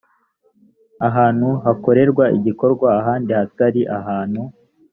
[1.15, 4.41] hantu hakorerwa igikorwa handi hatari ahantu